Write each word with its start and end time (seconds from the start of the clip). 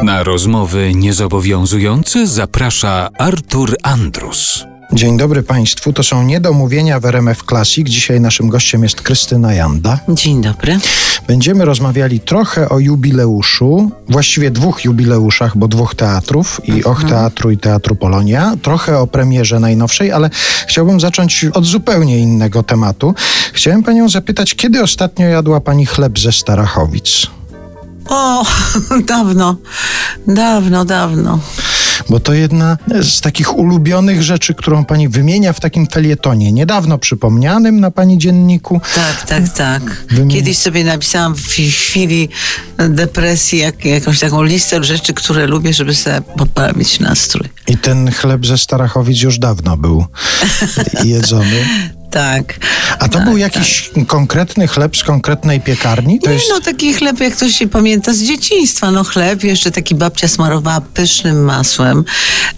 Na 0.00 0.22
rozmowy 0.22 0.92
niezobowiązujące 0.94 2.26
zaprasza 2.26 3.08
Artur 3.18 3.76
Andrus. 3.82 4.64
Dzień 4.92 5.18
dobry 5.18 5.42
Państwu, 5.42 5.92
to 5.92 6.02
są 6.02 6.22
Niedomówienia 6.22 7.00
w 7.00 7.04
RMF 7.04 7.42
Classic. 7.48 7.88
Dzisiaj 7.88 8.20
naszym 8.20 8.48
gościem 8.48 8.82
jest 8.82 9.02
Krystyna 9.02 9.54
Janda. 9.54 9.98
Dzień 10.08 10.42
dobry. 10.42 10.78
Będziemy 11.26 11.64
rozmawiali 11.64 12.20
trochę 12.20 12.68
o 12.68 12.78
jubileuszu, 12.78 13.90
właściwie 14.08 14.50
dwóch 14.50 14.84
jubileuszach, 14.84 15.56
bo 15.56 15.68
dwóch 15.68 15.94
teatrów, 15.94 16.60
i 16.64 16.84
Och 16.84 17.04
Teatru 17.04 17.50
i 17.50 17.58
Teatru 17.58 17.96
Polonia. 17.96 18.56
Trochę 18.62 18.98
o 18.98 19.06
premierze 19.06 19.60
najnowszej, 19.60 20.12
ale 20.12 20.30
chciałbym 20.66 21.00
zacząć 21.00 21.44
od 21.44 21.64
zupełnie 21.64 22.18
innego 22.18 22.62
tematu. 22.62 23.14
Chciałem 23.52 23.82
Panią 23.82 24.08
zapytać, 24.08 24.54
kiedy 24.54 24.82
ostatnio 24.82 25.26
jadła 25.26 25.60
Pani 25.60 25.86
chleb 25.86 26.18
ze 26.18 26.32
Starachowic? 26.32 27.26
O, 28.08 28.44
dawno, 29.06 29.56
dawno, 30.26 30.84
dawno. 30.84 31.38
Bo 32.10 32.20
to 32.20 32.32
jedna 32.32 32.78
z 33.02 33.20
takich 33.20 33.58
ulubionych 33.58 34.22
rzeczy, 34.22 34.54
którą 34.54 34.84
pani 34.84 35.08
wymienia 35.08 35.52
w 35.52 35.60
takim 35.60 35.86
felietonie, 35.86 36.52
niedawno 36.52 36.98
przypomnianym 36.98 37.80
na 37.80 37.90
pani 37.90 38.18
dzienniku. 38.18 38.80
Tak, 38.94 39.22
tak, 39.26 39.48
tak. 39.48 39.82
Kiedyś 40.30 40.58
sobie 40.58 40.84
napisałam 40.84 41.34
w 41.34 41.46
chwili 41.48 42.28
depresji 42.88 43.58
jak, 43.58 43.84
jakąś 43.84 44.20
taką 44.20 44.42
listę 44.42 44.84
rzeczy, 44.84 45.14
które 45.14 45.46
lubię, 45.46 45.72
żeby 45.72 45.94
sobie 45.94 46.20
poprawić 46.36 47.00
nastrój. 47.00 47.48
I 47.68 47.76
ten 47.76 48.10
chleb 48.10 48.46
ze 48.46 48.58
Starachowic 48.58 49.22
już 49.22 49.38
dawno 49.38 49.76
był 49.76 50.06
jedzony. 51.04 51.66
Tak. 52.12 52.58
A 52.98 53.08
to 53.08 53.18
tak, 53.18 53.24
był 53.24 53.36
jakiś 53.36 53.90
konkretny 54.06 54.68
chleb 54.68 54.96
z 54.96 55.04
konkretnej 55.04 55.60
piekarni? 55.60 56.20
To 56.20 56.28
Nie, 56.28 56.34
jest... 56.34 56.46
no 56.50 56.60
taki 56.60 56.94
chleb, 56.94 57.20
jak 57.20 57.36
ktoś 57.36 57.52
się 57.52 57.68
pamięta 57.68 58.14
z 58.14 58.18
dzieciństwa. 58.18 58.90
No 58.90 59.04
chleb, 59.04 59.44
jeszcze 59.44 59.70
taki 59.70 59.94
babcia 59.94 60.28
smarowała 60.28 60.80
pysznym 60.80 61.44
masłem 61.44 62.04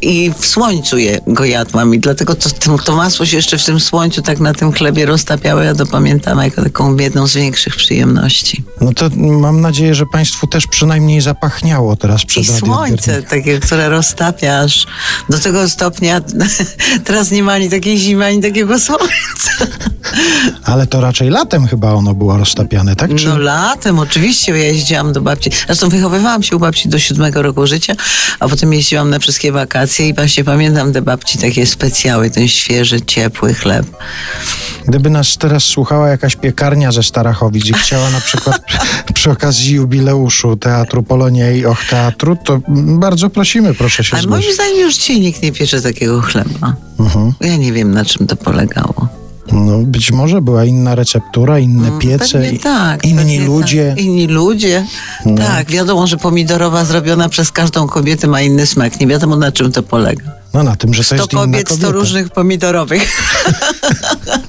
i 0.00 0.30
w 0.38 0.46
słońcu 0.46 0.98
je, 0.98 1.20
go 1.26 1.44
jadłam 1.44 1.94
i 1.94 1.98
dlatego 1.98 2.34
to, 2.34 2.50
to, 2.84 2.96
masło 2.96 3.26
się 3.26 3.36
jeszcze 3.36 3.58
w 3.58 3.64
tym 3.64 3.80
słońcu 3.80 4.22
tak 4.22 4.40
na 4.40 4.54
tym 4.54 4.72
chlebie 4.72 5.06
roztapiało. 5.06 5.60
Ja 5.60 5.74
to 5.74 5.86
pamiętam 5.86 6.38
jako 6.38 6.62
taką 6.62 6.96
jedną 6.96 7.26
z 7.26 7.34
większych 7.34 7.76
przyjemności. 7.76 8.64
No 8.80 8.92
to 8.92 9.10
mam 9.16 9.60
nadzieję, 9.60 9.94
że 9.94 10.06
Państwu 10.06 10.46
też 10.46 10.66
przynajmniej 10.66 11.20
zapachniało 11.20 11.96
teraz 11.96 12.24
przed 12.24 12.44
I 12.44 12.46
słońce 12.46 13.22
takie, 13.22 13.60
które 13.60 13.88
roztapia 13.88 14.58
aż 14.58 14.86
do 15.28 15.38
tego 15.38 15.68
stopnia. 15.68 16.20
Teraz 17.04 17.30
nie 17.30 17.42
ma 17.42 17.52
ani 17.52 17.70
takiej 17.70 17.98
zimy, 17.98 18.26
ani 18.26 18.42
takiego 18.42 18.78
słońca. 18.86 19.43
Ale 20.64 20.86
to 20.86 21.00
raczej 21.00 21.30
latem 21.30 21.66
chyba 21.66 21.92
ono 21.92 22.14
było 22.14 22.36
roztapiane, 22.36 22.96
tak? 22.96 23.14
Czy... 23.14 23.28
No 23.28 23.38
latem 23.38 23.98
oczywiście 23.98 24.52
ja 24.52 24.64
jeździłam 24.64 25.12
do 25.12 25.20
babci. 25.20 25.50
Zresztą 25.66 25.88
wychowywałam 25.88 26.42
się 26.42 26.56
u 26.56 26.58
babci 26.58 26.88
do 26.88 26.98
siódmego 26.98 27.42
roku 27.42 27.66
życia, 27.66 27.94
a 28.40 28.48
potem 28.48 28.72
jeździłam 28.72 29.10
na 29.10 29.18
wszystkie 29.18 29.52
wakacje 29.52 30.08
i 30.08 30.14
właśnie 30.14 30.44
pamiętam 30.44 30.92
te 30.92 31.02
babci 31.02 31.38
takie 31.38 31.66
specjały, 31.66 32.30
ten 32.30 32.48
świeży, 32.48 33.00
ciepły 33.00 33.54
chleb. 33.54 33.86
Gdyby 34.88 35.10
nas 35.10 35.38
teraz 35.38 35.64
słuchała 35.64 36.08
jakaś 36.08 36.36
piekarnia 36.36 36.92
ze 36.92 37.02
Starachowic 37.02 37.66
i 37.66 37.72
chciała 37.72 38.10
na 38.10 38.20
przykład 38.20 38.62
przy 39.14 39.30
okazji 39.30 39.74
jubileuszu 39.74 40.56
Teatru 40.56 41.02
Polonia 41.02 41.50
i 41.50 41.66
Och 41.66 41.84
Teatru, 41.90 42.36
to 42.44 42.60
bardzo 42.98 43.30
prosimy, 43.30 43.74
proszę 43.74 44.04
się 44.04 44.16
Ale 44.16 44.26
moim 44.26 44.52
zdaniem 44.54 44.80
już 44.80 44.94
dzisiaj 44.94 45.20
nikt 45.20 45.42
nie 45.42 45.52
piecze 45.52 45.82
takiego 45.82 46.20
chleba. 46.20 46.74
Mhm. 46.98 47.32
Ja 47.40 47.56
nie 47.56 47.72
wiem, 47.72 47.94
na 47.94 48.04
czym 48.04 48.26
to 48.26 48.36
polegało. 48.36 49.23
No, 49.52 49.78
być 49.78 50.12
może 50.12 50.42
była 50.42 50.64
inna 50.64 50.94
receptura, 50.94 51.58
inne 51.58 51.98
piece, 51.98 52.14
Mm, 52.14 52.28
Pewnie 52.32 52.50
i- 52.50 52.58
tak. 52.58 53.04
inni 53.04 53.16
pewnie 53.18 53.40
ludzie. 53.46 53.88
Tak. 53.96 54.04
Inni 54.04 54.26
ludzie. 54.26 54.86
Tak, 55.36 55.70
wiadomo, 55.70 56.06
że 56.06 56.16
pomidorowa 56.16 56.84
zrobiona 56.84 57.28
przez 57.28 57.52
każdą 57.52 57.86
kobietę 57.86 58.26
ma 58.26 58.40
inny 58.40 58.66
smak. 58.66 59.00
Nie 59.00 59.06
wiadomo, 59.06 59.36
na 59.36 59.52
czym 59.52 59.72
to 59.72 59.82
polega. 59.82 60.24
No 60.54 60.62
na 60.62 60.76
tym, 60.76 60.94
że 60.94 60.98
to 61.02 61.04
100 61.04 61.14
jest 61.16 61.30
kobiet, 61.30 61.60
100 61.68 61.74
kobieta. 61.74 61.92
różnych 61.92 62.30
pomidorowych. 62.30 63.02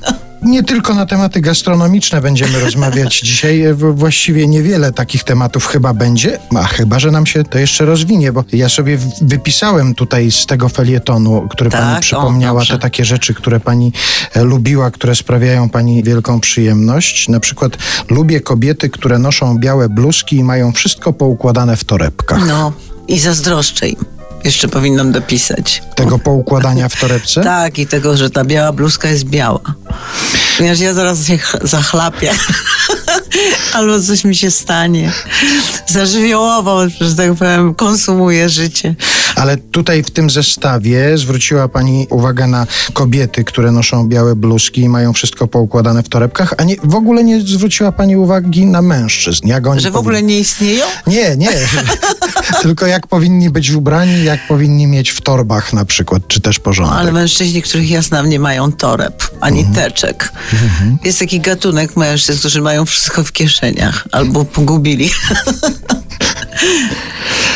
Nie 0.46 0.64
tylko 0.64 0.94
na 0.94 1.06
tematy 1.06 1.42
gastronomiczne 1.42 2.22
będziemy 2.22 2.60
rozmawiać 2.60 3.20
dzisiaj. 3.24 3.62
E, 3.62 3.74
Właściwie 3.74 4.48
niewiele 4.48 4.92
takich 4.94 5.24
tematów 5.24 5.66
chyba 5.68 5.94
będzie, 5.94 6.40
a 6.56 6.64
chyba, 6.64 7.00
że 7.00 7.12
nam 7.12 7.26
się 7.26 7.44
to 7.44 7.60
jeszcze 7.60 7.86
rozwinie, 7.86 8.32
bo 8.32 8.44
ja 8.54 8.70
sobie 8.70 8.98
wypisałem 9.22 9.96
tutaj 9.96 10.32
z 10.32 10.46
tego 10.46 10.70
felietonu, 10.70 11.48
który 11.50 11.70
Tak? 11.70 11.82
pani 11.82 11.98
O, 11.98 12.02
przypomniała, 12.02 12.60
dobrze. 12.60 12.74
te 12.74 12.80
takie 12.80 13.06
rzeczy, 13.06 13.34
które 13.34 13.60
pani 13.60 13.92
e, 14.34 14.44
lubiła, 14.44 14.92
które 14.92 15.16
sprawiają 15.16 15.70
pani 15.70 16.04
wielką 16.04 16.40
przyjemność. 16.40 17.30
Na 17.30 17.40
przykład 17.40 17.78
lubię 18.10 18.40
kobiety, 18.42 18.90
które 18.90 19.20
noszą 19.20 19.58
białe 19.58 19.90
bluzki 19.90 20.36
i 20.36 20.44
mają 20.44 20.72
wszystko 20.72 21.14
poukładane 21.14 21.78
w 21.78 21.84
torebkach. 21.84 22.48
No 22.48 22.74
i 23.08 23.20
zazdroszczę 23.20 23.88
im. 23.90 24.06
Jeszcze 24.44 24.68
powinnam 24.68 25.12
dopisać. 25.12 25.84
Tego 25.96 26.20
poukładania 26.20 26.90
w 26.90 27.00
torebce? 27.00 27.44
Tak, 27.56 27.80
i 27.80 27.88
tego, 27.88 28.18
że 28.18 28.30
ta 28.30 28.44
biała 28.46 28.72
bluzka 28.72 29.08
jest 29.10 29.24
biała. 29.24 29.60
Ponieważ 30.58 30.80
ja 30.80 30.94
zaraz 30.94 31.28
się 31.28 31.38
ch- 31.38 31.58
zachlapię. 31.62 32.32
Albo 33.74 34.02
coś 34.02 34.24
mi 34.24 34.36
się 34.36 34.52
stanie. 34.52 35.12
Zażywiołowo, 35.88 36.82
że 37.02 37.16
tak 37.16 37.34
powiem, 37.36 37.76
konsumuję 37.76 38.50
życie. 38.50 38.96
Ale 39.36 39.58
tutaj 39.58 40.04
w 40.04 40.12
tym 40.12 40.30
zestawie 40.30 41.18
zwróciła 41.18 41.68
Pani 41.68 42.08
uwagę 42.10 42.48
na 42.48 42.68
kobiety, 42.94 43.44
które 43.44 43.72
noszą 43.72 44.08
białe 44.08 44.36
bluzki 44.36 44.82
i 44.82 44.90
mają 44.90 45.14
wszystko 45.14 45.48
poukładane 45.48 46.04
w 46.04 46.10
torebkach, 46.10 46.54
a 46.58 46.64
nie, 46.64 46.76
w 46.84 46.96
ogóle 46.96 47.24
nie 47.24 47.42
zwróciła 47.42 47.92
Pani 47.92 48.18
uwagi 48.18 48.66
na 48.66 48.82
mężczyzn. 48.82 49.48
Jak 49.48 49.68
oni 49.68 49.82
Że 49.82 49.92
w 49.92 49.96
ogóle 49.96 50.24
nie 50.24 50.40
istnieją? 50.40 50.86
Nie, 51.08 51.38
nie. 51.38 51.50
Tylko 52.62 52.86
jak 52.88 53.08
powinni 53.08 53.50
być 53.50 53.72
ubrani, 53.72 54.24
jak 54.24 54.48
powinni 54.48 54.88
mieć 54.88 55.10
w 55.10 55.22
torbach 55.22 55.74
na 55.74 55.86
przykład, 55.86 56.28
czy 56.28 56.42
też 56.42 56.60
porządek. 56.60 56.98
Ale 56.98 57.12
mężczyźni, 57.12 57.62
których 57.62 57.90
ja 57.90 58.02
znam, 58.02 58.30
nie 58.30 58.40
mają 58.40 58.72
toreb, 58.72 59.24
ani 59.42 59.66
teczek. 59.66 60.32
Jest 61.04 61.20
taki 61.20 61.40
gatunek 61.40 61.98
mężczyzn, 61.98 62.40
którzy 62.40 62.62
mają 62.62 62.86
wszystko 62.86 63.24
w 63.24 63.32
kieszeniach 63.32 64.08
albo 64.12 64.46
pogubili. 64.46 65.10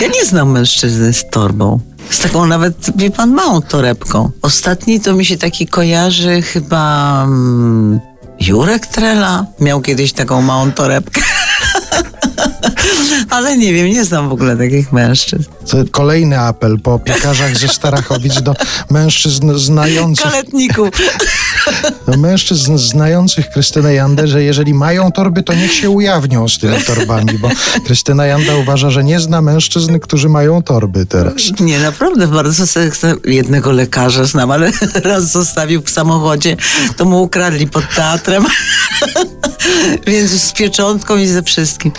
ja 0.01 0.07
nie 0.07 0.25
znam 0.25 0.51
mężczyzny 0.51 1.13
z 1.13 1.29
torbą. 1.29 1.79
Z 2.09 2.19
taką 2.19 2.47
nawet, 2.47 2.75
wie 2.95 3.11
pan, 3.11 3.33
małą 3.33 3.61
torebką. 3.61 4.31
Ostatni 4.41 4.99
to 4.99 5.13
mi 5.13 5.25
się 5.25 5.37
taki 5.37 5.67
kojarzy 5.67 6.41
chyba 6.41 7.23
mm, 7.23 7.99
Jurek 8.39 8.87
Trela. 8.87 9.45
Miał 9.59 9.81
kiedyś 9.81 10.13
taką 10.13 10.41
małą 10.41 10.71
torebkę. 10.71 11.21
Ale 13.29 13.57
nie 13.57 13.73
wiem, 13.73 13.87
nie 13.87 14.05
znam 14.05 14.29
w 14.29 14.31
ogóle 14.31 14.57
takich 14.57 14.91
mężczyzn. 14.91 15.49
Kolejny 15.91 16.39
apel 16.39 16.79
po 16.79 16.99
piekarzach 16.99 17.57
ze 17.57 17.67
Starachowic 17.67 18.41
do 18.41 18.55
mężczyzn 18.89 19.57
znających, 19.57 20.25
Kaletników. 20.25 20.89
Do 22.07 22.17
mężczyzn 22.17 22.77
znających 22.77 23.49
Krystynę 23.49 23.93
Jandę, 23.93 24.27
że 24.27 24.43
jeżeli 24.43 24.73
mają 24.73 25.11
torby, 25.11 25.43
to 25.43 25.53
niech 25.53 25.73
się 25.73 25.89
ujawnią 25.89 26.47
z 26.47 26.57
tymi 26.59 26.83
torbami, 26.83 27.39
bo 27.39 27.49
Krystyna 27.85 28.25
Janda 28.25 28.55
uważa, 28.55 28.89
że 28.89 29.03
nie 29.03 29.19
zna 29.19 29.41
mężczyzn, 29.41 29.99
którzy 29.99 30.29
mają 30.29 30.63
torby 30.63 31.05
teraz. 31.05 31.33
Nie, 31.59 31.79
naprawdę 31.79 32.27
bardzo 32.27 32.67
se- 32.67 33.15
jednego 33.25 33.71
lekarza 33.71 34.25
znam, 34.25 34.51
ale 34.51 34.71
raz 35.03 35.31
zostawił 35.31 35.81
w 35.81 35.89
samochodzie, 35.89 36.57
to 36.97 37.05
mu 37.05 37.21
ukradli 37.23 37.67
pod 37.67 37.83
teatrem. 37.95 38.45
Więc 40.07 40.31
z 40.31 40.51
pieczątką 40.51 41.17
i 41.17 41.27
ze 41.27 41.43
wszystkim. 41.43 41.91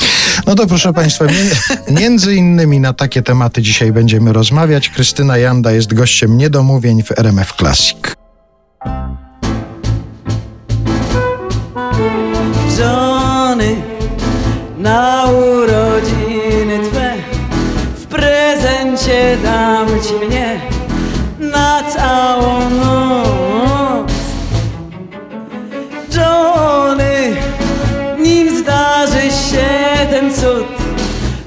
No 0.47 0.55
to 0.55 0.67
proszę 0.67 0.93
Państwa, 0.93 1.25
między 1.91 2.35
innymi 2.35 2.81
na 2.81 2.93
takie 2.93 3.23
tematy 3.23 3.63
dzisiaj 3.63 3.93
będziemy 3.93 4.33
rozmawiać. 4.33 4.89
Krystyna 4.89 5.37
Janda 5.39 5.73
jest 5.73 5.95
gościem 5.95 6.39
niedomówień 6.39 7.03
w 7.03 7.19
RMF 7.19 7.53
Classic. 7.59 8.20
Żony 12.81 13.77
na 14.79 15.25
urodziny 15.27 16.79
Twe 16.91 17.15
w 17.95 18.07
prezencie 18.07 19.37
dam 19.43 19.87
Ci 19.89 20.27
mnie 20.27 20.61
na 21.39 21.83
całą 21.83 22.71
noc. 22.71 24.13
Johnny, 26.17 27.37
nim 28.19 28.59
zdarzy 28.59 29.31
się 29.31 29.69
ten 30.11 30.35
cud, 30.35 30.67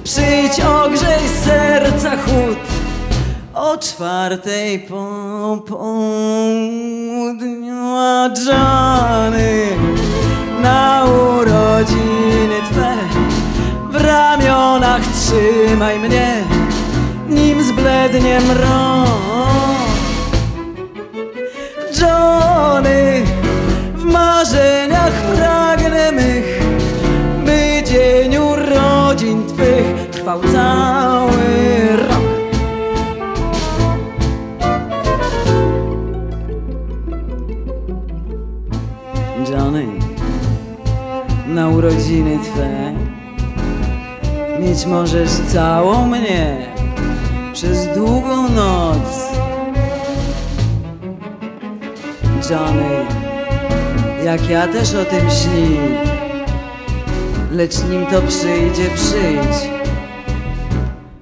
przyjdź 0.04 0.60
ogrzej 0.60 1.30
serca 1.46 2.12
chłód 2.18 2.58
o 3.54 3.78
czwartej 3.78 4.80
po 4.80 5.64
południu, 5.68 7.04
a 7.98 8.30
Johnny 8.46 9.68
na 10.64 11.03
Trzymaj 15.34 16.00
mnie, 16.00 16.44
nim 17.30 17.64
zblednie 17.64 18.40
mrok 18.42 19.10
Johnny, 22.02 23.24
w 23.96 24.04
marzeniach 24.04 25.14
pragnę 25.14 26.12
mych 26.12 26.60
By 27.46 27.84
dzień 27.86 28.38
urodzin 28.38 29.48
Twych 29.48 30.10
trwał 30.12 30.42
cały 30.42 31.32
rok. 31.98 32.24
Johnny, 39.52 39.88
na 41.48 41.70
urodziny 41.70 42.40
Twe 42.44 42.94
Mieć 44.64 44.86
możesz 44.86 45.30
całą 45.30 46.08
mnie 46.08 46.74
Przez 47.54 47.88
długą 47.88 48.50
noc 48.50 49.32
Johnny 52.50 53.06
Jak 54.26 54.50
ja 54.50 54.68
też 54.68 54.96
o 54.96 55.06
tym 55.06 55.30
śni 55.30 55.78
Lecz 57.52 57.84
nim 57.84 58.06
to 58.06 58.22
przyjdzie, 58.22 58.90
przyjdź 58.96 59.70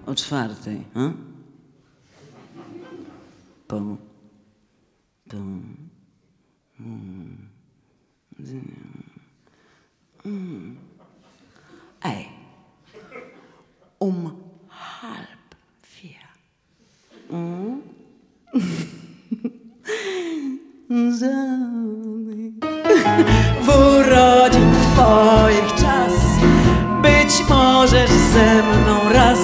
O 0.05 0.15
czwartej, 0.15 0.85
a? 0.95 1.09
Po 3.67 3.81
Po 5.29 5.37
Ej. 10.25 10.80
Um 14.01 14.31
halb 14.67 15.55
vier. 15.83 16.27
Żony. 21.19 22.51
W 23.61 23.69
urodzin 23.69 24.71
twoich 24.93 25.75
czas 25.75 26.13
Być 27.01 27.49
możesz 27.49 28.09
ze 28.09 28.63
mną 28.63 29.09
raz 29.13 29.39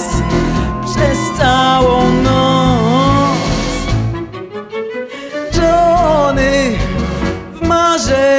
Przez 0.86 1.18
całą 1.38 2.14
noc 2.14 3.38
Johnny 5.58 6.78
W 7.54 7.62
marzeniach 7.68 8.37